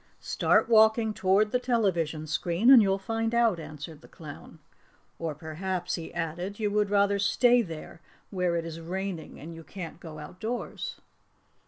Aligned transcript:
"Start 0.23 0.67
walking 0.67 1.13
toward 1.13 1.51
the 1.51 1.59
television 1.59 2.25
screen 2.25 2.71
and 2.71 2.81
you'll 2.81 2.97
find 2.97 3.35
out," 3.35 3.59
answered 3.59 4.01
the 4.01 4.07
clown. 4.07 4.57
"Or 5.19 5.35
perhaps," 5.35 5.93
he 5.93 6.11
added, 6.11 6.59
"you 6.59 6.71
would 6.71 6.89
rather 6.89 7.19
stay 7.19 7.61
there 7.61 8.01
where 8.31 8.55
it 8.55 8.65
is 8.65 8.79
raining 8.79 9.39
and 9.39 9.53
you 9.53 9.63
can't 9.63 9.99
go 9.99 10.17
outdoors." 10.17 11.01